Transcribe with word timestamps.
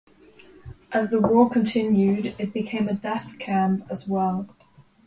As 0.91 1.11
the 1.11 1.21
war 1.21 1.47
continued, 1.47 2.33
it 2.39 2.53
became 2.53 2.87
a 2.89 2.93
death 2.95 3.37
camp 3.37 3.85
as 3.87 4.07
well. 4.09 4.47